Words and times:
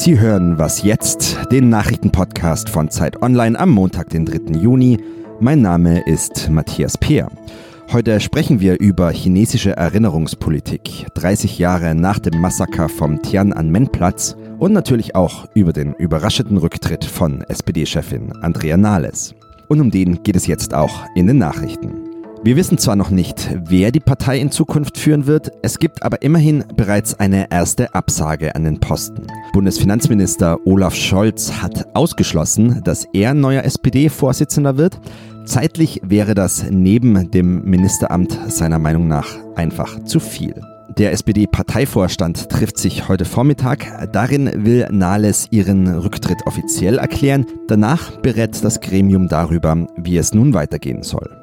Sie 0.00 0.18
hören 0.18 0.56
Was 0.56 0.82
jetzt, 0.82 1.36
den 1.52 1.68
Nachrichtenpodcast 1.68 2.70
von 2.70 2.88
Zeit 2.88 3.20
Online 3.20 3.58
am 3.58 3.68
Montag, 3.68 4.08
den 4.08 4.24
3. 4.24 4.58
Juni. 4.58 4.98
Mein 5.40 5.60
Name 5.60 6.00
ist 6.06 6.48
Matthias 6.48 6.96
Peer. 6.96 7.28
Heute 7.92 8.18
sprechen 8.20 8.60
wir 8.60 8.80
über 8.80 9.10
chinesische 9.10 9.76
Erinnerungspolitik, 9.76 11.04
30 11.12 11.58
Jahre 11.58 11.94
nach 11.94 12.18
dem 12.18 12.40
Massaker 12.40 12.88
vom 12.88 13.20
Tiananmen-Platz 13.20 14.36
und 14.58 14.72
natürlich 14.72 15.14
auch 15.16 15.46
über 15.52 15.74
den 15.74 15.92
überraschenden 15.92 16.56
Rücktritt 16.56 17.04
von 17.04 17.42
SPD-Chefin 17.42 18.32
Andrea 18.40 18.78
Nahles. 18.78 19.34
Und 19.68 19.82
um 19.82 19.90
den 19.90 20.22
geht 20.22 20.34
es 20.34 20.46
jetzt 20.46 20.72
auch 20.72 21.04
in 21.14 21.26
den 21.26 21.36
Nachrichten. 21.36 22.09
Wir 22.42 22.56
wissen 22.56 22.78
zwar 22.78 22.96
noch 22.96 23.10
nicht, 23.10 23.50
wer 23.66 23.92
die 23.92 24.00
Partei 24.00 24.38
in 24.38 24.50
Zukunft 24.50 24.96
führen 24.96 25.26
wird, 25.26 25.52
es 25.60 25.78
gibt 25.78 26.02
aber 26.02 26.22
immerhin 26.22 26.64
bereits 26.74 27.20
eine 27.20 27.50
erste 27.50 27.94
Absage 27.94 28.54
an 28.54 28.64
den 28.64 28.80
Posten. 28.80 29.26
Bundesfinanzminister 29.52 30.58
Olaf 30.64 30.94
Scholz 30.94 31.52
hat 31.60 31.94
ausgeschlossen, 31.94 32.80
dass 32.82 33.06
er 33.12 33.34
neuer 33.34 33.64
SPD-Vorsitzender 33.64 34.78
wird. 34.78 34.98
Zeitlich 35.44 36.00
wäre 36.02 36.34
das 36.34 36.64
neben 36.70 37.30
dem 37.30 37.62
Ministeramt 37.64 38.38
seiner 38.48 38.78
Meinung 38.78 39.06
nach 39.06 39.28
einfach 39.54 40.02
zu 40.04 40.18
viel. 40.18 40.54
Der 40.96 41.12
SPD-Parteivorstand 41.12 42.48
trifft 42.48 42.78
sich 42.78 43.06
heute 43.06 43.26
Vormittag. 43.26 44.12
Darin 44.12 44.50
will 44.64 44.88
Nahles 44.90 45.46
ihren 45.50 45.86
Rücktritt 45.86 46.46
offiziell 46.46 46.96
erklären. 46.96 47.44
Danach 47.68 48.16
berät 48.22 48.64
das 48.64 48.80
Gremium 48.80 49.28
darüber, 49.28 49.86
wie 49.98 50.16
es 50.16 50.32
nun 50.32 50.54
weitergehen 50.54 51.02
soll. 51.02 51.39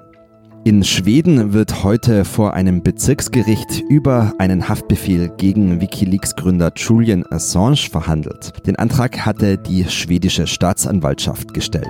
In 0.68 0.84
Schweden 0.84 1.54
wird 1.54 1.86
heute 1.86 2.26
vor 2.26 2.54
einem 2.54 2.84
Bezirksgericht 2.84 3.86
über 3.88 4.34
einen 4.38 4.68
Haftbefehl 4.68 5.30
gegen 5.38 5.80
Wikileaks-Gründer 5.80 6.74
Julian 6.76 7.24
Assange 7.32 7.88
verhandelt. 7.90 8.52
Den 8.68 8.76
Antrag 8.76 9.26
hatte 9.26 9.58
die 9.58 9.86
schwedische 9.86 10.46
Staatsanwaltschaft 10.46 11.54
gestellt. 11.54 11.88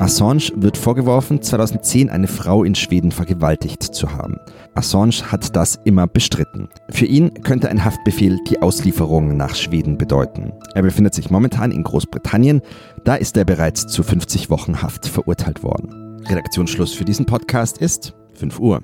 Assange 0.00 0.50
wird 0.56 0.76
vorgeworfen, 0.76 1.40
2010 1.40 2.10
eine 2.10 2.26
Frau 2.26 2.64
in 2.64 2.74
Schweden 2.74 3.12
vergewaltigt 3.12 3.84
zu 3.84 4.12
haben. 4.12 4.38
Assange 4.74 5.30
hat 5.30 5.54
das 5.54 5.78
immer 5.84 6.08
bestritten. 6.08 6.68
Für 6.90 7.06
ihn 7.06 7.32
könnte 7.44 7.68
ein 7.68 7.84
Haftbefehl 7.84 8.40
die 8.48 8.60
Auslieferung 8.60 9.36
nach 9.36 9.54
Schweden 9.54 9.98
bedeuten. 9.98 10.52
Er 10.74 10.82
befindet 10.82 11.14
sich 11.14 11.30
momentan 11.30 11.70
in 11.70 11.84
Großbritannien, 11.84 12.60
da 13.04 13.14
ist 13.14 13.36
er 13.36 13.44
bereits 13.44 13.86
zu 13.86 14.02
50 14.02 14.50
Wochen 14.50 14.82
Haft 14.82 15.06
verurteilt 15.06 15.62
worden. 15.62 16.09
Redaktionsschluss 16.26 16.92
für 16.92 17.04
diesen 17.04 17.26
Podcast 17.26 17.78
ist 17.78 18.14
5 18.34 18.58
Uhr. 18.60 18.82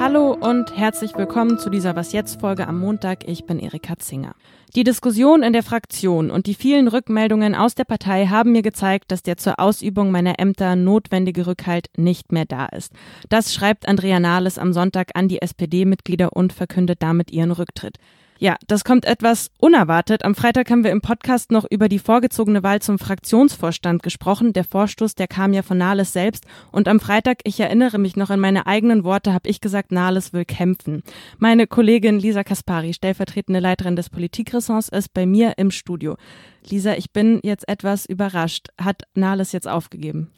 Hallo 0.00 0.32
und 0.32 0.74
herzlich 0.76 1.16
willkommen 1.16 1.58
zu 1.58 1.68
dieser 1.68 1.96
Was 1.96 2.12
jetzt 2.12 2.40
Folge 2.40 2.66
am 2.66 2.78
Montag. 2.80 3.28
Ich 3.28 3.44
bin 3.44 3.58
Erika 3.58 3.98
Zinger. 3.98 4.34
Die 4.74 4.84
Diskussion 4.84 5.42
in 5.42 5.52
der 5.52 5.62
Fraktion 5.62 6.30
und 6.30 6.46
die 6.46 6.54
vielen 6.54 6.88
Rückmeldungen 6.88 7.54
aus 7.54 7.74
der 7.74 7.84
Partei 7.84 8.26
haben 8.26 8.52
mir 8.52 8.62
gezeigt, 8.62 9.10
dass 9.10 9.22
der 9.22 9.36
zur 9.36 9.58
Ausübung 9.58 10.10
meiner 10.10 10.38
Ämter 10.38 10.76
notwendige 10.76 11.46
Rückhalt 11.46 11.88
nicht 11.96 12.32
mehr 12.32 12.46
da 12.46 12.66
ist. 12.66 12.92
Das 13.28 13.52
schreibt 13.52 13.86
Andrea 13.88 14.20
Nahles 14.20 14.58
am 14.58 14.72
Sonntag 14.72 15.10
an 15.14 15.28
die 15.28 15.42
SPD-Mitglieder 15.42 16.32
und 16.32 16.52
verkündet 16.52 17.02
damit 17.02 17.30
ihren 17.30 17.50
Rücktritt. 17.50 17.98
Ja, 18.40 18.56
das 18.68 18.84
kommt 18.84 19.04
etwas 19.04 19.50
unerwartet. 19.58 20.24
Am 20.24 20.36
Freitag 20.36 20.70
haben 20.70 20.84
wir 20.84 20.92
im 20.92 21.00
Podcast 21.00 21.50
noch 21.50 21.66
über 21.68 21.88
die 21.88 21.98
vorgezogene 21.98 22.62
Wahl 22.62 22.80
zum 22.80 23.00
Fraktionsvorstand 23.00 24.04
gesprochen. 24.04 24.52
Der 24.52 24.62
Vorstoß, 24.62 25.16
der 25.16 25.26
kam 25.26 25.52
ja 25.52 25.62
von 25.62 25.76
Nahles 25.76 26.12
selbst. 26.12 26.44
Und 26.70 26.86
am 26.86 27.00
Freitag, 27.00 27.38
ich 27.42 27.58
erinnere 27.58 27.98
mich 27.98 28.14
noch 28.14 28.30
an 28.30 28.38
meine 28.38 28.68
eigenen 28.68 29.02
Worte, 29.02 29.32
habe 29.32 29.48
ich 29.48 29.60
gesagt, 29.60 29.90
Nahles 29.90 30.32
will 30.32 30.44
kämpfen. 30.44 31.02
Meine 31.38 31.66
Kollegin 31.66 32.20
Lisa 32.20 32.44
Kaspari, 32.44 32.94
stellvertretende 32.94 33.58
Leiterin 33.58 33.96
des 33.96 34.08
Politikressorts, 34.08 34.88
ist 34.88 35.12
bei 35.12 35.26
mir 35.26 35.54
im 35.56 35.72
Studio. 35.72 36.16
Lisa, 36.70 36.94
ich 36.94 37.12
bin 37.12 37.40
jetzt 37.42 37.68
etwas 37.68 38.06
überrascht. 38.06 38.68
Hat 38.80 39.02
Nahles 39.14 39.50
jetzt 39.50 39.66
aufgegeben? 39.66 40.30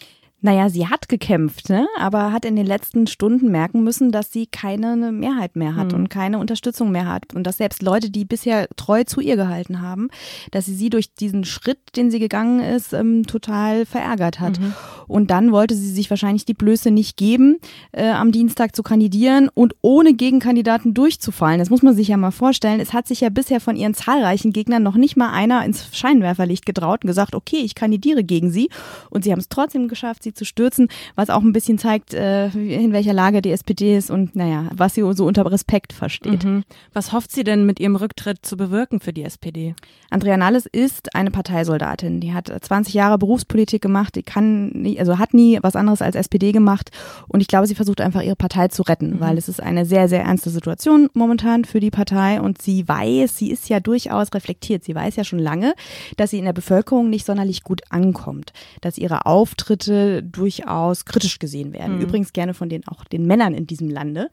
Naja, 0.42 0.70
sie 0.70 0.86
hat 0.86 1.08
gekämpft, 1.08 1.68
ne? 1.68 1.86
aber 1.98 2.32
hat 2.32 2.44
in 2.46 2.56
den 2.56 2.66
letzten 2.66 3.06
Stunden 3.06 3.50
merken 3.50 3.84
müssen, 3.84 4.10
dass 4.10 4.32
sie 4.32 4.46
keine 4.46 4.96
Mehrheit 5.12 5.54
mehr 5.54 5.76
hat 5.76 5.92
mhm. 5.92 5.98
und 5.98 6.08
keine 6.08 6.38
Unterstützung 6.38 6.90
mehr 6.90 7.06
hat. 7.06 7.34
Und 7.34 7.46
dass 7.46 7.58
selbst 7.58 7.82
Leute, 7.82 8.10
die 8.10 8.24
bisher 8.24 8.68
treu 8.76 9.04
zu 9.04 9.20
ihr 9.20 9.36
gehalten 9.36 9.82
haben, 9.82 10.08
dass 10.50 10.66
sie 10.66 10.74
sie 10.74 10.88
durch 10.88 11.14
diesen 11.14 11.44
Schritt, 11.44 11.78
den 11.96 12.10
sie 12.10 12.18
gegangen 12.18 12.60
ist, 12.60 12.94
ähm, 12.94 13.26
total 13.26 13.84
verärgert 13.84 14.40
hat. 14.40 14.58
Mhm. 14.58 14.74
Und 15.06 15.30
dann 15.30 15.52
wollte 15.52 15.74
sie 15.74 15.90
sich 15.90 16.08
wahrscheinlich 16.08 16.46
die 16.46 16.54
Blöße 16.54 16.90
nicht 16.90 17.16
geben, 17.16 17.58
äh, 17.92 18.08
am 18.08 18.32
Dienstag 18.32 18.74
zu 18.74 18.82
kandidieren 18.82 19.50
und 19.52 19.74
ohne 19.82 20.14
Gegenkandidaten 20.14 20.94
durchzufallen. 20.94 21.58
Das 21.58 21.68
muss 21.68 21.82
man 21.82 21.94
sich 21.94 22.08
ja 22.08 22.16
mal 22.16 22.30
vorstellen. 22.30 22.80
Es 22.80 22.92
hat 22.94 23.06
sich 23.08 23.20
ja 23.20 23.28
bisher 23.28 23.60
von 23.60 23.76
ihren 23.76 23.92
zahlreichen 23.92 24.52
Gegnern 24.52 24.82
noch 24.82 24.96
nicht 24.96 25.16
mal 25.16 25.32
einer 25.32 25.64
ins 25.64 25.94
Scheinwerferlicht 25.94 26.64
getraut 26.64 27.04
und 27.04 27.08
gesagt, 27.08 27.34
okay, 27.34 27.58
ich 27.58 27.74
kandidiere 27.74 28.24
gegen 28.24 28.50
sie. 28.50 28.70
Und 29.10 29.24
sie 29.24 29.32
haben 29.32 29.40
es 29.40 29.48
trotzdem 29.48 29.88
geschafft, 29.88 30.22
sie 30.22 30.29
sie 30.30 30.34
zu 30.34 30.44
stürzen, 30.44 30.88
was 31.14 31.30
auch 31.30 31.42
ein 31.42 31.52
bisschen 31.52 31.78
zeigt, 31.78 32.14
äh, 32.14 32.48
in 32.48 32.92
welcher 32.92 33.12
Lage 33.12 33.42
die 33.42 33.50
SPD 33.50 33.96
ist 33.96 34.10
und 34.10 34.36
naja, 34.36 34.68
was 34.74 34.94
sie 34.94 35.04
so 35.12 35.26
unter 35.26 35.50
Respekt 35.50 35.92
versteht. 35.92 36.44
Mhm. 36.44 36.64
Was 36.92 37.12
hofft 37.12 37.32
sie 37.32 37.44
denn 37.44 37.66
mit 37.66 37.80
ihrem 37.80 37.96
Rücktritt 37.96 38.44
zu 38.44 38.56
bewirken 38.56 39.00
für 39.00 39.12
die 39.12 39.24
SPD? 39.24 39.74
Andrea 40.10 40.36
Nahles 40.36 40.66
ist 40.66 41.14
eine 41.14 41.30
Parteisoldatin. 41.30 42.20
Die 42.20 42.32
hat 42.32 42.48
20 42.48 42.94
Jahre 42.94 43.18
Berufspolitik 43.18 43.82
gemacht, 43.82 44.14
die 44.14 44.22
kann 44.22 44.68
nie, 44.68 44.98
also 44.98 45.18
hat 45.18 45.34
nie 45.34 45.58
was 45.62 45.76
anderes 45.76 46.02
als 46.02 46.16
SPD 46.16 46.52
gemacht 46.52 46.90
und 47.28 47.40
ich 47.40 47.48
glaube, 47.48 47.66
sie 47.66 47.74
versucht 47.74 48.00
einfach 48.00 48.22
ihre 48.22 48.36
Partei 48.36 48.68
zu 48.68 48.82
retten, 48.82 49.14
mhm. 49.14 49.20
weil 49.20 49.38
es 49.38 49.48
ist 49.48 49.62
eine 49.62 49.86
sehr, 49.86 50.08
sehr 50.08 50.22
ernste 50.22 50.50
Situation 50.50 51.08
momentan 51.14 51.64
für 51.64 51.80
die 51.80 51.90
Partei 51.90 52.40
und 52.40 52.60
sie 52.60 52.86
weiß, 52.86 53.36
sie 53.36 53.50
ist 53.50 53.68
ja 53.68 53.80
durchaus 53.80 54.32
reflektiert, 54.34 54.84
sie 54.84 54.94
weiß 54.94 55.16
ja 55.16 55.24
schon 55.24 55.38
lange, 55.38 55.74
dass 56.16 56.30
sie 56.30 56.38
in 56.38 56.44
der 56.44 56.52
Bevölkerung 56.52 57.10
nicht 57.10 57.26
sonderlich 57.26 57.62
gut 57.62 57.82
ankommt, 57.90 58.52
dass 58.80 58.98
ihre 58.98 59.26
Auftritte 59.26 60.19
durchaus 60.22 61.04
kritisch 61.04 61.38
gesehen 61.38 61.72
werden. 61.72 61.96
Mhm. 61.96 62.02
Übrigens 62.02 62.32
gerne 62.32 62.54
von 62.54 62.68
den 62.68 62.86
auch 62.86 63.04
den 63.04 63.26
Männern 63.26 63.54
in 63.54 63.66
diesem 63.66 63.88
Lande. 63.88 64.30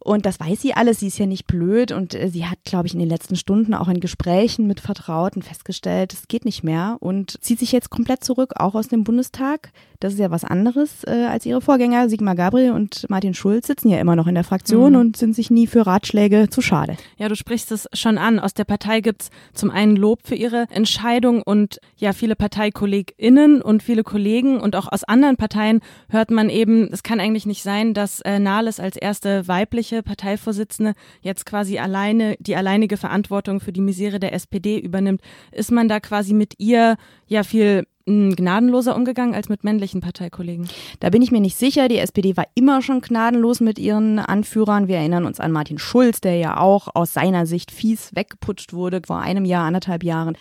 Und 0.00 0.26
das 0.26 0.40
weiß 0.40 0.60
sie 0.60 0.74
alles. 0.74 1.00
Sie 1.00 1.08
ist 1.08 1.18
ja 1.18 1.26
nicht 1.26 1.46
blöd 1.46 1.92
und 1.92 2.14
äh, 2.14 2.28
sie 2.28 2.46
hat, 2.46 2.58
glaube 2.64 2.86
ich, 2.86 2.94
in 2.94 3.00
den 3.00 3.08
letzten 3.08 3.36
Stunden 3.36 3.74
auch 3.74 3.88
in 3.88 4.00
Gesprächen 4.00 4.66
mit 4.66 4.80
Vertrauten 4.80 5.42
festgestellt, 5.42 6.12
es 6.12 6.28
geht 6.28 6.44
nicht 6.44 6.62
mehr 6.62 6.96
und 7.00 7.42
zieht 7.42 7.58
sich 7.58 7.72
jetzt 7.72 7.90
komplett 7.90 8.24
zurück, 8.24 8.54
auch 8.56 8.74
aus 8.74 8.88
dem 8.88 9.04
Bundestag. 9.04 9.72
Das 10.00 10.12
ist 10.12 10.20
ja 10.20 10.30
was 10.30 10.44
anderes 10.44 11.02
äh, 11.04 11.26
als 11.28 11.44
ihre 11.44 11.60
Vorgänger. 11.60 12.08
Sigmar 12.08 12.36
Gabriel 12.36 12.70
und 12.70 13.04
Martin 13.08 13.34
Schulz 13.34 13.66
sitzen 13.66 13.88
ja 13.88 13.98
immer 13.98 14.14
noch 14.14 14.28
in 14.28 14.34
der 14.34 14.44
Fraktion 14.44 14.92
mhm. 14.92 14.98
und 14.98 15.16
sind 15.16 15.34
sich 15.34 15.50
nie 15.50 15.66
für 15.66 15.86
Ratschläge 15.86 16.48
zu 16.50 16.62
schade. 16.62 16.96
Ja, 17.16 17.28
du 17.28 17.34
sprichst 17.34 17.72
es 17.72 17.88
schon 17.92 18.16
an. 18.16 18.38
Aus 18.38 18.54
der 18.54 18.64
Partei 18.64 19.00
gibt 19.00 19.22
es 19.22 19.30
zum 19.54 19.70
einen 19.70 19.96
Lob 19.96 20.20
für 20.24 20.36
ihre 20.36 20.66
Entscheidung 20.70 21.42
und 21.42 21.80
ja, 21.96 22.12
viele 22.12 22.36
ParteikollegInnen 22.36 23.60
und 23.60 23.82
viele 23.82 24.04
Kollegen 24.04 24.60
und 24.60 24.76
auch 24.76 24.90
aus 24.90 25.02
anderen 25.02 25.27
Parteien 25.36 25.80
hört 26.08 26.30
man 26.30 26.48
eben, 26.50 26.88
es 26.92 27.02
kann 27.02 27.20
eigentlich 27.20 27.46
nicht 27.46 27.62
sein, 27.62 27.94
dass 27.94 28.20
äh, 28.22 28.38
Nahles 28.38 28.80
als 28.80 28.96
erste 28.96 29.46
weibliche 29.48 30.02
Parteivorsitzende 30.02 30.94
jetzt 31.20 31.46
quasi 31.46 31.78
alleine 31.78 32.36
die 32.40 32.56
alleinige 32.56 32.96
Verantwortung 32.96 33.60
für 33.60 33.72
die 33.72 33.80
Misere 33.80 34.18
der 34.20 34.32
SPD 34.32 34.78
übernimmt. 34.78 35.20
Ist 35.52 35.70
man 35.70 35.88
da 35.88 36.00
quasi 36.00 36.34
mit 36.34 36.54
ihr 36.58 36.96
ja 37.26 37.42
viel 37.42 37.84
gnadenloser 38.08 38.96
umgegangen 38.96 39.34
als 39.34 39.48
mit 39.48 39.64
männlichen 39.64 40.00
Parteikollegen? 40.00 40.68
Da 41.00 41.10
bin 41.10 41.20
ich 41.20 41.30
mir 41.30 41.40
nicht 41.40 41.56
sicher. 41.56 41.88
Die 41.88 41.98
SPD 41.98 42.36
war 42.36 42.46
immer 42.54 42.80
schon 42.80 43.00
gnadenlos 43.00 43.60
mit 43.60 43.78
ihren 43.78 44.18
Anführern. 44.18 44.88
Wir 44.88 44.96
erinnern 44.96 45.26
uns 45.26 45.40
an 45.40 45.52
Martin 45.52 45.78
Schulz, 45.78 46.20
der 46.20 46.36
ja 46.36 46.56
auch 46.58 46.88
aus 46.94 47.12
seiner 47.12 47.44
Sicht 47.46 47.70
fies 47.70 48.14
weggeputscht 48.14 48.72
wurde 48.72 49.02
vor 49.06 49.20
einem 49.20 49.44
Jahr, 49.44 49.66
anderthalb 49.66 50.02
Jahren. 50.04 50.36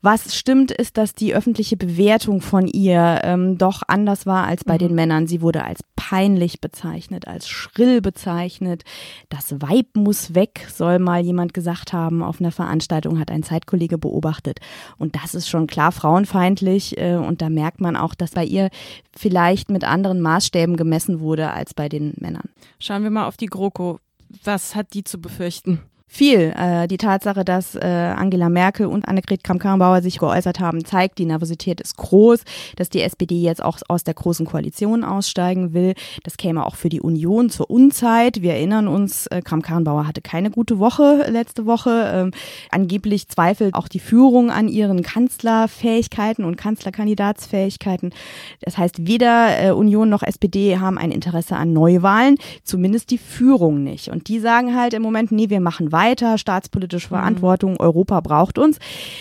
Was 0.00 0.36
stimmt, 0.36 0.70
ist, 0.70 0.96
dass 0.96 1.14
die 1.14 1.34
öffentliche 1.34 1.76
Bewertung 1.76 2.40
von 2.40 2.68
ihr 2.68 3.20
ähm, 3.24 3.58
doch 3.58 3.82
anders 3.88 4.26
war 4.26 4.46
als 4.46 4.62
bei 4.62 4.74
mhm. 4.74 4.78
den 4.78 4.94
Männern. 4.94 5.26
Sie 5.26 5.42
wurde 5.42 5.64
als 5.64 5.80
peinlich 5.96 6.60
bezeichnet, 6.60 7.26
als 7.26 7.48
schrill 7.48 8.00
bezeichnet. 8.00 8.84
Das 9.28 9.60
Weib 9.60 9.86
muss 9.94 10.36
weg, 10.36 10.66
soll 10.72 11.00
mal 11.00 11.20
jemand 11.20 11.52
gesagt 11.52 11.92
haben 11.92 12.22
auf 12.22 12.40
einer 12.40 12.52
Veranstaltung, 12.52 13.18
hat 13.18 13.32
ein 13.32 13.42
Zeitkollege 13.42 13.98
beobachtet. 13.98 14.60
Und 14.98 15.16
das 15.16 15.34
ist 15.34 15.48
schon 15.48 15.66
klar 15.66 15.90
frauenfeindlich. 15.90 16.96
Äh, 16.96 17.16
und 17.16 17.42
da 17.42 17.50
merkt 17.50 17.80
man 17.80 17.96
auch, 17.96 18.14
dass 18.14 18.30
bei 18.30 18.44
ihr 18.44 18.70
vielleicht 19.16 19.68
mit 19.68 19.82
anderen 19.82 20.20
Maßstäben 20.20 20.76
gemessen 20.76 21.18
wurde 21.18 21.50
als 21.50 21.74
bei 21.74 21.88
den 21.88 22.14
Männern. 22.18 22.48
Schauen 22.78 23.02
wir 23.02 23.10
mal 23.10 23.26
auf 23.26 23.36
die 23.36 23.46
GroKo. 23.46 23.98
Was 24.44 24.76
hat 24.76 24.94
die 24.94 25.02
zu 25.02 25.20
befürchten? 25.20 25.80
Viel. 26.10 26.54
Äh, 26.56 26.88
die 26.88 26.96
Tatsache, 26.96 27.44
dass 27.44 27.74
äh, 27.74 27.84
Angela 27.84 28.48
Merkel 28.48 28.86
und 28.86 29.06
Annegret 29.06 29.44
Kramp-Karrenbauer 29.44 30.00
sich 30.00 30.18
geäußert 30.18 30.58
haben, 30.58 30.84
zeigt, 30.84 31.18
die 31.18 31.26
Nervosität 31.26 31.82
ist 31.82 31.98
groß, 31.98 32.44
dass 32.76 32.88
die 32.88 33.02
SPD 33.02 33.42
jetzt 33.42 33.62
auch 33.62 33.78
aus 33.88 34.04
der 34.04 34.14
großen 34.14 34.46
Koalition 34.46 35.04
aussteigen 35.04 35.74
will. 35.74 35.94
Das 36.24 36.38
käme 36.38 36.64
auch 36.64 36.76
für 36.76 36.88
die 36.88 37.02
Union 37.02 37.50
zur 37.50 37.70
Unzeit. 37.70 38.40
Wir 38.40 38.54
erinnern 38.54 38.88
uns, 38.88 39.26
äh, 39.26 39.42
Kramp-Karrenbauer 39.42 40.06
hatte 40.06 40.22
keine 40.22 40.50
gute 40.50 40.78
Woche 40.78 41.26
letzte 41.30 41.66
Woche. 41.66 42.10
Ähm, 42.12 42.30
angeblich 42.70 43.28
zweifelt 43.28 43.74
auch 43.74 43.86
die 43.86 44.00
Führung 44.00 44.50
an 44.50 44.68
ihren 44.68 45.02
Kanzlerfähigkeiten 45.02 46.44
und 46.44 46.56
Kanzlerkandidatsfähigkeiten. 46.56 48.14
Das 48.62 48.78
heißt, 48.78 49.06
weder 49.06 49.62
äh, 49.62 49.70
Union 49.72 50.08
noch 50.08 50.22
SPD 50.22 50.78
haben 50.78 50.96
ein 50.96 51.10
Interesse 51.10 51.56
an 51.56 51.74
Neuwahlen, 51.74 52.36
zumindest 52.64 53.10
die 53.10 53.18
Führung 53.18 53.84
nicht. 53.84 54.08
Und 54.08 54.28
die 54.28 54.40
sagen 54.40 54.74
halt 54.74 54.94
im 54.94 55.02
Moment, 55.02 55.32
nee, 55.32 55.50
wir 55.50 55.60
machen 55.60 55.92
weiter 55.92 55.97
weiter, 55.98 56.38
staatspolitische 56.38 57.08
mhm. 57.08 57.16
Verantwortung, 57.16 57.72
mhm. 57.72 57.80
Europa 57.80 58.20
braucht 58.20 58.58
uns. 58.58 58.78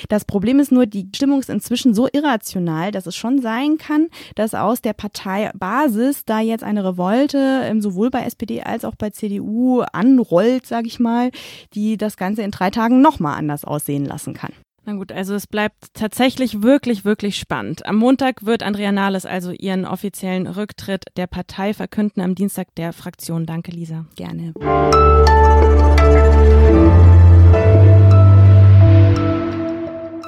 Das 0.10 0.26
Problem 0.26 0.60
ist 0.60 0.72
nur, 0.72 0.86
die 0.86 1.10
Stimmung 1.16 1.40
ist 1.40 1.50
inzwischen 1.50 1.94
so 1.96 2.08
irrational, 2.12 2.92
dass 2.92 3.08
es 3.08 3.16
schon 3.16 3.42
sein 3.42 3.78
kann, 3.78 4.08
dass 4.36 4.54
aus 4.54 4.82
der 4.82 4.94
Parteibasis 4.94 6.24
da 6.26 6.40
jetzt 6.40 6.64
eine 6.64 6.84
Revolte 6.84 7.62
ähm, 7.64 7.82
sowohl 7.82 8.12
bei 8.12 8.24
SPD 8.24 8.62
als 8.62 8.86
auch 8.86 8.96
bei 8.96 9.10
CDU 9.10 9.82
anrollt, 9.92 10.68
sage 10.68 10.88
ich 10.88 11.00
mal, 11.00 11.32
die 11.74 11.98
das 11.98 12.16
Ganze 12.18 12.44
in 12.44 12.52
drei 12.52 12.70
Tagen 12.70 13.02
nochmal 13.02 13.38
anders 13.38 13.66
aussehen 13.66 14.06
lassen 14.06 14.34
kann. 14.34 14.54
Na 14.88 14.94
gut, 14.94 15.12
also 15.12 15.36
es 15.36 15.48
bleibt 15.48 15.94
tatsächlich 15.94 16.62
wirklich, 16.62 17.04
wirklich 17.04 17.38
spannend. 17.38 17.86
Am 17.86 17.98
Montag 17.98 18.46
wird 18.46 18.64
Andrea 18.64 18.94
Nahles 18.94 19.26
also 19.26 19.52
ihren 19.52 19.86
offiziellen 19.86 20.48
Rücktritt 20.48 21.04
der 21.18 21.28
Partei 21.28 21.74
verkünden, 21.74 22.22
am 22.22 22.36
Dienstag 22.36 22.74
der 22.76 22.94
Fraktion. 22.94 23.46
Danke, 23.46 23.72
Lisa. 23.72 24.06
Gerne. 24.16 24.54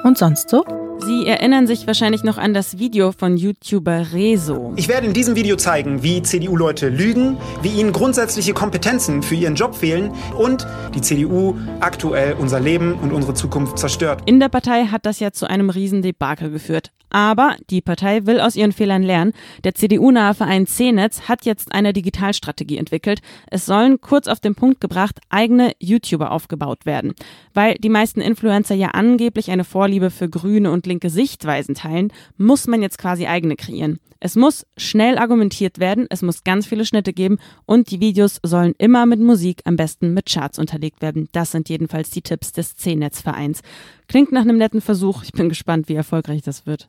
Und 0.02 0.16
sonst 0.16 0.48
so? 0.48 0.64
Sie 1.04 1.26
erinnern 1.26 1.66
sich 1.66 1.86
wahrscheinlich 1.86 2.24
noch 2.24 2.38
an 2.38 2.52
das 2.54 2.78
Video 2.78 3.12
von 3.12 3.36
YouTuber 3.36 4.12
Rezo. 4.12 4.72
Ich 4.76 4.88
werde 4.88 5.06
in 5.06 5.12
diesem 5.12 5.34
Video 5.34 5.56
zeigen, 5.56 6.02
wie 6.02 6.22
CDU-Leute 6.22 6.88
lügen, 6.88 7.38
wie 7.62 7.68
ihnen 7.68 7.92
grundsätzliche 7.92 8.52
Kompetenzen 8.52 9.22
für 9.22 9.34
ihren 9.34 9.54
Job 9.54 9.74
fehlen 9.74 10.12
und 10.38 10.66
die 10.94 11.00
CDU 11.00 11.54
aktuell 11.80 12.34
unser 12.34 12.60
Leben 12.60 12.94
und 12.94 13.12
unsere 13.12 13.34
Zukunft 13.34 13.78
zerstört. 13.78 14.22
In 14.26 14.40
der 14.40 14.48
Partei 14.48 14.84
hat 14.86 15.06
das 15.06 15.20
ja 15.20 15.32
zu 15.32 15.48
einem 15.48 15.70
Riesendebakel 15.70 16.50
geführt. 16.50 16.92
Aber 17.10 17.56
die 17.68 17.80
Partei 17.80 18.26
will 18.26 18.40
aus 18.40 18.56
ihren 18.56 18.72
Fehlern 18.72 19.02
lernen. 19.02 19.32
Der 19.64 19.74
CDU-nahe 19.74 20.34
Verein 20.34 20.66
C-Netz 20.66 21.22
hat 21.22 21.44
jetzt 21.44 21.72
eine 21.72 21.92
Digitalstrategie 21.92 22.78
entwickelt. 22.78 23.20
Es 23.50 23.66
sollen, 23.66 24.00
kurz 24.00 24.28
auf 24.28 24.40
den 24.40 24.54
Punkt 24.54 24.80
gebracht, 24.80 25.20
eigene 25.28 25.72
YouTuber 25.78 26.30
aufgebaut 26.30 26.86
werden. 26.86 27.14
Weil 27.52 27.74
die 27.74 27.88
meisten 27.88 28.20
Influencer 28.20 28.74
ja 28.74 28.88
angeblich 28.88 29.50
eine 29.50 29.64
Vorliebe 29.64 30.10
für 30.10 30.28
grüne 30.28 30.70
und 30.70 30.86
linke 30.86 31.10
Sichtweisen 31.10 31.74
teilen, 31.74 32.12
muss 32.36 32.66
man 32.66 32.82
jetzt 32.82 32.98
quasi 32.98 33.26
eigene 33.26 33.56
kreieren. 33.56 33.98
Es 34.22 34.36
muss 34.36 34.66
schnell 34.76 35.16
argumentiert 35.16 35.78
werden, 35.78 36.06
es 36.10 36.20
muss 36.20 36.44
ganz 36.44 36.66
viele 36.66 36.84
Schnitte 36.84 37.14
geben 37.14 37.38
und 37.64 37.90
die 37.90 38.00
Videos 38.00 38.38
sollen 38.42 38.74
immer 38.76 39.06
mit 39.06 39.18
Musik, 39.18 39.62
am 39.64 39.76
besten 39.76 40.12
mit 40.12 40.26
Charts 40.26 40.58
unterlegt 40.58 41.00
werden. 41.00 41.28
Das 41.32 41.52
sind 41.52 41.70
jedenfalls 41.70 42.10
die 42.10 42.20
Tipps 42.20 42.52
des 42.52 42.76
C-Netz-Vereins. 42.76 43.62
Klingt 44.10 44.32
nach 44.32 44.40
einem 44.40 44.58
netten 44.58 44.80
Versuch. 44.80 45.22
Ich 45.22 45.30
bin 45.30 45.48
gespannt, 45.48 45.88
wie 45.88 45.94
erfolgreich 45.94 46.42
das 46.42 46.66
wird. 46.66 46.88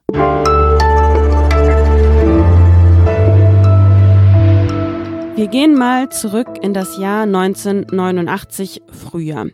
Wir 5.35 5.47
gehen 5.47 5.75
mal 5.75 6.09
zurück 6.09 6.47
in 6.63 6.73
das 6.73 6.97
Jahr 6.97 7.21
1989 7.25 8.81
Frühjahr. 8.91 9.49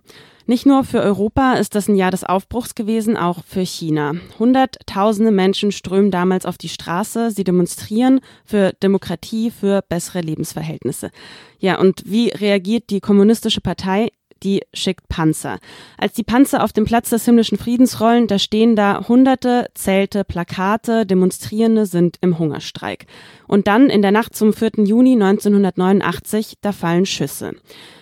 Nicht 0.46 0.66
nur 0.66 0.86
für 0.86 1.02
Europa 1.02 1.56
ist 1.56 1.76
das 1.76 1.90
ein 1.90 1.98
Jahr 1.98 2.12
des 2.12 2.24
Aufbruchs 2.24 2.74
gewesen, 2.74 3.18
auch 3.18 3.44
für 3.44 3.66
China. 3.66 4.14
Hunderttausende 4.40 5.32
Menschen 5.32 5.74
strömen 5.74 6.10
damals 6.10 6.46
auf 6.46 6.58
die 6.58 6.70
Straße, 6.70 7.32
sie 7.32 7.44
demonstrieren 7.44 8.22
für 8.46 8.72
Demokratie, 8.82 9.52
für 9.52 9.82
bessere 9.90 10.22
Lebensverhältnisse. 10.22 11.12
Ja, 11.60 11.78
und 11.82 12.04
wie 12.06 12.30
reagiert 12.30 12.92
die 12.92 13.02
kommunistische 13.02 13.60
Partei? 13.60 14.08
Die 14.44 14.62
schickt 14.74 15.08
Panzer. 15.10 15.60
Als 15.98 16.14
die 16.14 16.24
Panzer 16.24 16.64
auf 16.64 16.74
dem 16.74 16.86
Platz 16.86 17.10
des 17.10 17.26
himmlischen 17.26 17.58
Friedens 17.58 18.00
rollen, 18.00 18.28
da 18.28 18.40
stehen 18.40 18.76
da 18.76 19.08
hunderte 19.08 19.68
Zelte, 19.74 20.24
Plakate, 20.24 21.06
Demonstrierende 21.06 21.86
sind 21.86 22.18
im 22.22 22.40
Hungerstreik. 22.40 23.06
Und 23.48 23.68
dann 23.68 23.90
in 23.90 24.02
der 24.02 24.12
Nacht 24.12 24.36
zum 24.36 24.54
4. 24.54 24.72
Juni 24.86 25.14
1989, 25.14 26.56
da 26.62 26.72
fallen 26.72 27.06
Schüsse. 27.06 27.54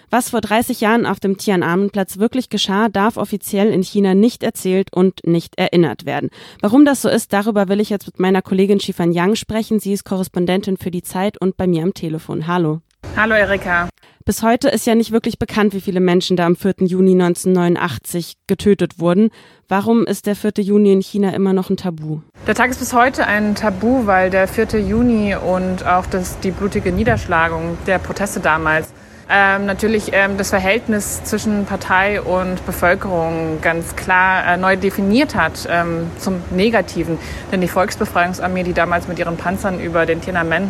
Was 0.09 0.29
vor 0.29 0.41
30 0.41 0.81
Jahren 0.81 1.05
auf 1.05 1.19
dem 1.19 1.37
Tiananmen-Platz 1.37 2.19
wirklich 2.19 2.49
geschah, 2.49 2.89
darf 2.89 3.17
offiziell 3.17 3.67
in 3.71 3.81
China 3.81 4.13
nicht 4.13 4.43
erzählt 4.43 4.93
und 4.93 5.25
nicht 5.25 5.57
erinnert 5.57 6.05
werden. 6.05 6.29
Warum 6.61 6.85
das 6.85 7.01
so 7.01 7.09
ist, 7.09 7.33
darüber 7.33 7.67
will 7.67 7.79
ich 7.79 7.89
jetzt 7.89 8.05
mit 8.05 8.19
meiner 8.19 8.41
Kollegin 8.41 8.79
Shifan 8.79 9.11
Yang 9.11 9.35
sprechen. 9.35 9.79
Sie 9.79 9.93
ist 9.93 10.05
Korrespondentin 10.05 10.77
für 10.77 10.91
die 10.91 11.03
Zeit 11.03 11.39
und 11.41 11.57
bei 11.57 11.67
mir 11.67 11.83
am 11.83 11.93
Telefon. 11.93 12.47
Hallo. 12.47 12.81
Hallo 13.17 13.35
Erika. 13.35 13.89
Bis 14.25 14.41
heute 14.41 14.69
ist 14.69 14.87
ja 14.87 14.95
nicht 14.95 15.11
wirklich 15.11 15.37
bekannt, 15.37 15.73
wie 15.73 15.81
viele 15.81 15.99
Menschen 15.99 16.35
da 16.35 16.47
am 16.47 16.55
4. 16.55 16.75
Juni 16.79 17.11
1989 17.11 18.37
getötet 18.47 18.99
wurden. 18.99 19.29
Warum 19.67 20.05
ist 20.05 20.25
der 20.25 20.35
4. 20.35 20.53
Juni 20.63 20.93
in 20.93 21.01
China 21.01 21.31
immer 21.31 21.53
noch 21.53 21.69
ein 21.69 21.77
Tabu? 21.77 22.21
Der 22.47 22.55
Tag 22.55 22.71
ist 22.71 22.79
bis 22.79 22.93
heute 22.93 23.27
ein 23.27 23.53
Tabu, 23.55 24.07
weil 24.07 24.31
der 24.31 24.47
4. 24.47 24.79
Juni 24.79 25.35
und 25.35 25.85
auch 25.85 26.07
das, 26.07 26.39
die 26.39 26.51
blutige 26.51 26.91
Niederschlagung 26.91 27.77
der 27.85 27.99
Proteste 27.99 28.39
damals 28.39 28.91
ähm, 29.27 29.65
natürlich 29.65 30.11
ähm, 30.13 30.37
das 30.37 30.51
Verhältnis 30.51 31.23
zwischen 31.23 31.65
Partei 31.65 32.21
und 32.21 32.63
Bevölkerung 32.65 33.59
ganz 33.61 33.95
klar 33.95 34.45
äh, 34.45 34.57
neu 34.57 34.77
definiert 34.77 35.33
hat 35.33 35.67
ähm, 35.69 36.11
zum 36.19 36.43
Negativen. 36.51 37.17
Denn 37.51 37.61
die 37.61 37.67
Volksbefreiungsarmee, 37.67 38.63
die 38.63 38.73
damals 38.73 39.07
mit 39.07 39.17
ihren 39.17 39.37
Panzern 39.37 39.79
über 39.79 40.05
den 40.05 40.21
Tiananmen 40.21 40.69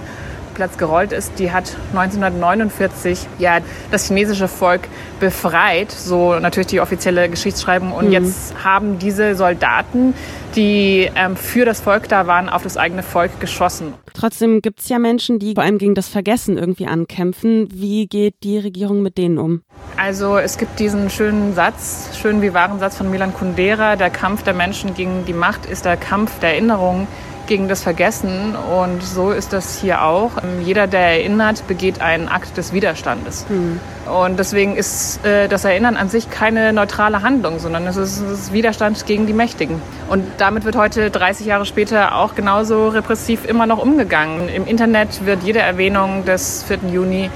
Platz 0.56 0.78
gerollt 0.78 1.12
ist, 1.12 1.34
die 1.38 1.52
hat 1.52 1.76
1949 1.90 3.28
ja 3.38 3.60
das 3.92 4.08
chinesische 4.08 4.48
Volk 4.48 4.88
befreit, 5.20 5.92
so 5.92 6.40
natürlich 6.40 6.68
die 6.68 6.80
offizielle 6.80 7.30
Geschichtsschreibung. 7.30 7.92
Und 7.92 8.08
mhm. 8.08 8.14
jetzt 8.14 8.56
haben 8.64 8.98
diese 8.98 9.36
Soldaten, 9.36 10.16
die 10.56 11.12
ähm, 11.16 11.36
für 11.36 11.66
das 11.66 11.82
Volk 11.82 12.08
da 12.10 12.26
waren, 12.26 12.50
auf 12.50 12.64
das 12.64 12.78
eigene 12.78 13.04
Volk 13.04 13.40
geschossen. 13.40 13.94
Trotzdem 14.14 14.62
gibt 14.62 14.80
es 14.80 14.90
ja 14.90 14.98
Menschen, 14.98 15.40
die 15.40 15.54
vor 15.54 15.64
allem 15.64 15.78
gegen 15.78 15.94
das 15.94 16.08
Vergessen 16.08 16.58
irgendwie 16.58 16.88
ankämpfen. 16.88 17.68
Wie 17.72 18.08
geht 18.08 18.36
die 18.44 18.58
Regierung 18.58 19.02
mit 19.02 19.18
denen 19.18 19.38
um? 19.38 19.62
Also 19.98 20.38
es 20.38 20.58
gibt 20.58 20.80
diesen 20.80 21.10
schönen 21.10 21.54
Satz, 21.54 22.18
schönen 22.22 22.42
wie 22.42 22.54
wahren 22.54 22.80
Satz 22.80 22.98
von 22.98 23.12
Milan 23.12 23.34
Kundera, 23.34 23.96
der 23.96 24.10
Kampf 24.10 24.44
der 24.44 24.54
Menschen 24.54 24.94
gegen 24.94 25.26
die 25.26 25.34
Macht 25.34 25.66
ist 25.66 25.86
der 25.86 25.98
Kampf 25.98 26.40
der 26.40 26.52
Erinnerung 26.52 27.08
gegen 27.48 27.68
das 27.68 27.84
Vergessen. 27.84 28.56
Und 28.56 29.04
so 29.04 29.32
ist 29.32 29.54
das 29.54 29.80
hier 29.80 30.04
auch. 30.04 30.32
Jeder, 30.64 30.88
der 30.88 31.20
erinnert, 31.20 31.68
begeht 31.68 32.02
einen 32.02 32.28
Akt 32.28 32.58
des 32.58 32.74
Widerstandes. 32.74 33.46
Mhm. 33.50 33.80
Und 34.06 34.38
deswegen 34.38 34.76
ist 34.76 35.26
äh, 35.26 35.48
das 35.48 35.66
Erinnern 35.66 35.98
an 35.98 36.10
sich 36.10 36.30
keine 36.30 36.74
neutrale 36.74 37.24
Handlung, 37.24 37.60
sondern 37.60 37.88
es 37.88 37.98
ist, 37.98 38.22
es 38.22 38.40
ist 38.40 38.54
Widerstand 38.54 39.06
gegen 39.06 39.26
die 39.26 39.34
Mächtigen. 39.34 39.82
Und 40.10 40.24
damit 40.38 40.64
wird 40.64 40.76
heute, 40.76 41.10
30 41.10 41.48
Jahre 41.48 41.66
später, 41.66 42.16
auch 42.16 42.36
genauso 42.36 42.90
repressiv 42.90 43.46
immer 43.46 43.66
noch 43.66 43.80
umgegangen. 43.80 44.48
Im 44.48 44.68
Internet 44.68 45.26
wird 45.26 45.44
jede 45.44 45.60
Erwähnung 45.60 46.24
des 46.26 46.64
4. 46.68 46.92
Juni 46.92 47.32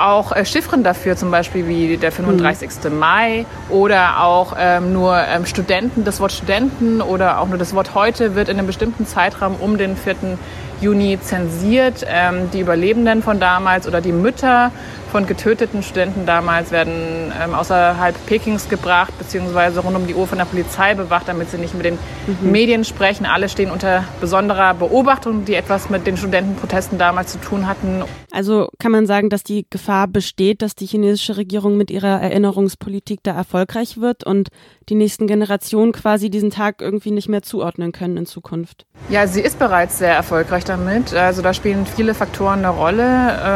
auch 0.00 0.32
äh, 0.32 0.44
Chiffren 0.44 0.82
dafür, 0.82 1.16
zum 1.16 1.30
Beispiel 1.30 1.66
wie 1.68 1.96
der 1.96 2.12
35. 2.12 2.70
Mhm. 2.84 2.98
Mai 2.98 3.46
oder 3.68 4.22
auch 4.22 4.54
ähm, 4.58 4.92
nur 4.92 5.16
ähm, 5.16 5.46
Studenten, 5.46 6.04
das 6.04 6.20
Wort 6.20 6.32
Studenten 6.32 7.00
oder 7.00 7.40
auch 7.40 7.48
nur 7.48 7.58
das 7.58 7.74
Wort 7.74 7.94
heute 7.94 8.34
wird 8.34 8.48
in 8.48 8.58
einem 8.58 8.66
bestimmten 8.66 9.06
Zeitraum 9.06 9.56
um 9.56 9.78
den 9.78 9.96
4. 9.96 10.38
Juni 10.80 11.18
zensiert. 11.20 12.06
Ähm, 12.08 12.50
die 12.52 12.60
Überlebenden 12.60 13.22
von 13.22 13.38
damals 13.38 13.86
oder 13.86 14.00
die 14.00 14.12
Mütter 14.12 14.72
von 15.10 15.26
getöteten 15.26 15.82
Studenten 15.82 16.26
damals 16.26 16.70
werden 16.70 17.32
ähm, 17.42 17.54
außerhalb 17.54 18.14
Pekings 18.26 18.68
gebracht, 18.68 19.16
beziehungsweise 19.18 19.80
rund 19.80 19.96
um 19.96 20.06
die 20.06 20.14
Uhr 20.14 20.26
von 20.26 20.38
der 20.38 20.44
Polizei 20.44 20.94
bewacht, 20.94 21.28
damit 21.28 21.50
sie 21.50 21.58
nicht 21.58 21.74
mit 21.74 21.84
den 21.84 21.98
mhm. 22.26 22.50
Medien 22.50 22.84
sprechen. 22.84 23.26
Alle 23.26 23.48
stehen 23.48 23.70
unter 23.70 24.04
besonderer 24.20 24.74
Beobachtung, 24.74 25.44
die 25.44 25.54
etwas 25.54 25.90
mit 25.90 26.06
den 26.06 26.16
Studentenprotesten 26.16 26.98
damals 26.98 27.32
zu 27.32 27.40
tun 27.40 27.66
hatten. 27.66 28.04
Also 28.30 28.68
kann 28.78 28.92
man 28.92 29.06
sagen, 29.06 29.28
dass 29.28 29.42
die 29.42 29.66
Gefahr 29.68 30.06
besteht, 30.06 30.62
dass 30.62 30.74
die 30.74 30.86
chinesische 30.86 31.36
Regierung 31.36 31.76
mit 31.76 31.90
ihrer 31.90 32.20
Erinnerungspolitik 32.20 33.20
da 33.22 33.32
erfolgreich 33.32 34.00
wird 34.00 34.24
und 34.24 34.48
die 34.88 34.94
nächsten 34.94 35.26
Generationen 35.26 35.92
quasi 35.92 36.30
diesen 36.30 36.50
Tag 36.50 36.80
irgendwie 36.80 37.10
nicht 37.10 37.28
mehr 37.28 37.42
zuordnen 37.42 37.92
können 37.92 38.16
in 38.16 38.26
Zukunft? 38.26 38.86
Ja, 39.08 39.26
sie 39.26 39.40
ist 39.40 39.58
bereits 39.58 39.98
sehr 39.98 40.14
erfolgreich 40.14 40.64
damit. 40.64 41.14
Also 41.14 41.42
da 41.42 41.52
spielen 41.54 41.86
viele 41.86 42.14
Faktoren 42.14 42.60
eine 42.60 42.68
Rolle. 42.68 43.02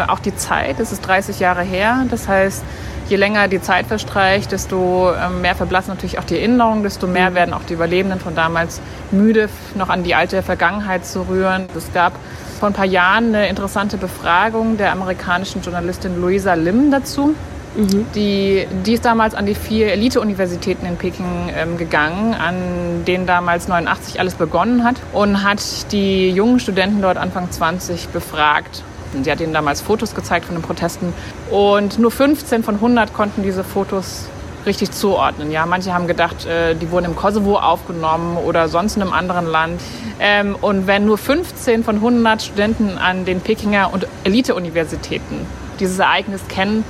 Äh, 0.07 0.11
auch 0.11 0.19
die 0.19 0.35
Zeit, 0.35 0.81
es 0.81 0.91
ist 0.93 1.03
30 1.03 1.39
Jahre 1.39 1.44
her. 1.53 2.07
Das 2.11 2.29
heißt, 2.29 2.65
je 3.09 3.17
länger 3.17 3.49
die 3.49 3.61
Zeit 3.61 3.87
verstreicht, 3.87 4.53
desto 4.53 5.13
ähm, 5.13 5.43
mehr 5.43 5.55
verblassen 5.55 5.91
natürlich 5.91 6.19
auch 6.19 6.25
die 6.25 6.37
Erinnerungen, 6.37 6.83
desto 6.83 7.07
mehr 7.07 7.31
mhm. 7.31 7.35
werden 7.35 7.55
auch 7.55 7.63
die 7.63 7.75
Überlebenden 7.75 8.21
von 8.21 8.35
damals 8.35 8.81
müde, 9.11 9.49
noch 9.75 9.89
an 9.89 10.03
die 10.03 10.15
alte 10.15 10.43
Vergangenheit 10.43 11.07
zu 11.07 11.23
rühren. 11.23 11.67
Es 11.77 11.93
gab 11.93 12.13
vor 12.59 12.69
ein 12.69 12.75
paar 12.75 12.87
Jahren 12.87 13.35
eine 13.35 13.49
interessante 13.49 13.97
Befragung 13.97 14.77
der 14.77 14.93
amerikanischen 14.93 15.63
Journalistin 15.63 16.21
Louisa 16.21 16.55
Lim 16.55 16.91
dazu. 16.91 17.35
Mhm. 17.77 18.07
Die, 18.15 18.67
die 18.87 18.95
ist 18.95 19.05
damals 19.05 19.35
an 19.35 19.47
die 19.47 19.55
vier 19.55 19.93
Elite-Universitäten 19.93 20.87
in 20.87 20.97
Peking 20.97 21.51
ähm, 21.55 21.77
gegangen, 21.77 22.35
an 22.35 23.05
denen 23.05 23.27
damals 23.27 23.67
89 23.67 24.21
alles 24.21 24.35
begonnen 24.35 24.85
hat 24.85 24.97
und 25.13 25.43
hat 25.43 25.61
die 25.93 26.31
jungen 26.31 26.61
Studenten 26.61 27.03
dort 27.03 27.17
Anfang 27.17 27.51
20 27.51 28.09
befragt. 28.09 28.85
Und 29.15 29.25
sie 29.25 29.31
hat 29.31 29.41
ihnen 29.41 29.53
damals 29.53 29.81
Fotos 29.81 30.15
gezeigt 30.15 30.47
von 30.47 30.57
den 30.57 30.63
Protesten 30.63 31.13
und 31.51 31.99
nur 31.99 32.11
15 32.11 32.63
von 32.63 32.77
100 32.77 33.13
konnten 33.13 33.43
diese 33.43 33.65
Fotos 33.65 34.29
richtig 34.67 34.93
zuordnen. 34.93 35.51
Ja, 35.51 35.67
manche 35.67 35.93
haben 35.93 36.07
gedacht, 36.07 36.47
äh, 36.47 36.75
die 36.75 36.91
wurden 36.91 37.07
im 37.07 37.17
Kosovo 37.17 37.59
aufgenommen 37.59 38.37
oder 38.37 38.69
sonst 38.69 38.97
in 38.97 39.03
einem 39.03 39.13
anderen 39.13 39.47
Land. 39.47 39.81
Ähm, 40.21 40.57
und 40.61 40.87
wenn 40.87 41.05
nur 41.05 41.19
15 41.19 41.85
von 41.85 41.97
100 41.97 42.43
Studenten 42.43 42.99
an 42.99 43.25
den 43.25 43.41
Pekinger 43.41 43.93
und 43.93 44.07
Elite-Universitäten 44.25 45.47
dieses 45.81 45.99
Ereignis 45.99 46.41
kennen, 46.49 46.85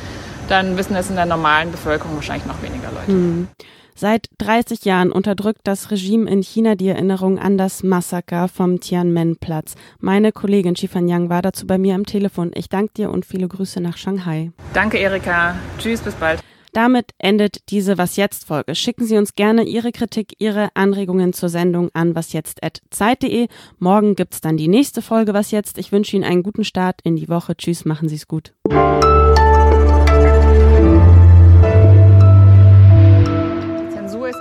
dann 0.49 0.76
wissen 0.76 0.95
es 0.95 1.11
in 1.11 1.16
der 1.16 1.26
normalen 1.26 1.73
Bevölkerung 1.73 2.16
wahrscheinlich 2.16 2.47
noch 2.47 2.62
weniger 2.62 2.90
Leute. 2.93 3.12
Hm. 3.12 3.49
Seit 3.94 4.28
30 4.38 4.84
Jahren 4.84 5.12
unterdrückt 5.12 5.60
das 5.64 5.90
Regime 5.90 6.28
in 6.28 6.42
China 6.42 6.74
die 6.74 6.88
Erinnerung 6.88 7.38
an 7.38 7.56
das 7.56 7.82
Massaker 7.82 8.48
vom 8.48 8.80
Tiananmen-Platz. 8.80 9.76
Meine 10.00 10.32
Kollegin 10.32 10.74
Shifan 10.74 11.08
Yang 11.08 11.28
war 11.28 11.42
dazu 11.42 11.66
bei 11.66 11.78
mir 11.78 11.94
am 11.94 12.04
Telefon. 12.04 12.50
Ich 12.54 12.68
danke 12.68 12.92
dir 12.94 13.10
und 13.10 13.24
viele 13.24 13.46
Grüße 13.46 13.80
nach 13.80 13.96
Shanghai. 13.96 14.50
Danke, 14.72 14.98
Erika. 14.98 15.56
Tschüss, 15.78 16.00
bis 16.00 16.14
bald. 16.14 16.40
Damit 16.72 17.12
endet 17.18 17.70
diese 17.70 17.98
Was 17.98 18.16
jetzt 18.16 18.46
Folge. 18.46 18.74
Schicken 18.74 19.06
Sie 19.06 19.16
uns 19.16 19.36
gerne 19.36 19.62
Ihre 19.62 19.92
Kritik, 19.92 20.34
Ihre 20.38 20.70
Anregungen 20.74 21.32
zur 21.32 21.48
Sendung 21.48 21.88
an 21.94 22.16
wasjetzt@zeit.de. 22.16 23.46
Morgen 23.78 24.16
gibt's 24.16 24.40
dann 24.40 24.56
die 24.56 24.66
nächste 24.66 25.00
Folge 25.00 25.34
Was 25.34 25.52
jetzt. 25.52 25.78
Ich 25.78 25.92
wünsche 25.92 26.16
Ihnen 26.16 26.24
einen 26.24 26.42
guten 26.42 26.64
Start 26.64 27.00
in 27.04 27.14
die 27.14 27.28
Woche. 27.28 27.56
Tschüss, 27.56 27.84
machen 27.84 28.08
Sie 28.08 28.16
es 28.16 28.26
gut. 28.26 28.54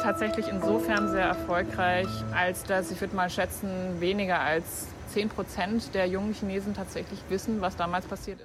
Tatsächlich 0.04 0.50
insofern 0.50 1.10
sehr 1.10 1.26
erfolgreich, 1.26 2.08
als 2.36 2.64
dass 2.64 2.92
ich 2.92 3.00
würde 3.00 3.16
mal 3.16 3.30
schätzen, 3.30 3.70
weniger 4.00 4.42
als 4.42 4.88
10 5.14 5.30
Prozent 5.30 5.96
der 5.96 6.08
jungen 6.08 6.34
Chinesen 6.34 6.74
tatsächlich 6.74 7.20
wissen, 7.30 7.62
was 7.62 7.78
damals 7.78 8.06
passiert 8.06 8.38
ist. 8.38 8.42